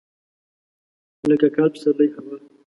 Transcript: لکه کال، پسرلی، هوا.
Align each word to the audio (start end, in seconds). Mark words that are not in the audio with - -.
لکه 1.29 1.47
کال، 1.55 1.69
پسرلی، 1.73 2.07
هوا. 2.15 2.35